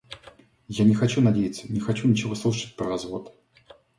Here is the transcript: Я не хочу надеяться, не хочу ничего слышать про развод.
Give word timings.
Я 0.67 0.83
не 0.85 0.95
хочу 0.95 1.21
надеяться, 1.21 1.71
не 1.71 1.79
хочу 1.79 2.07
ничего 2.07 2.33
слышать 2.33 2.75
про 2.75 2.87
развод. 2.89 3.35